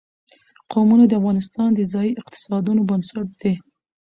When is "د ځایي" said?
1.75-2.11